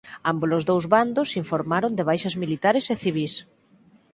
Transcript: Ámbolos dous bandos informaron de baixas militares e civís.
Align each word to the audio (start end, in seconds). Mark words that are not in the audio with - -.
Ámbolos 0.31 0.63
dous 0.69 0.85
bandos 0.95 1.29
informaron 1.41 1.91
de 1.97 2.03
baixas 2.09 2.35
militares 2.41 2.85
e 2.93 2.95
civís. 3.03 3.33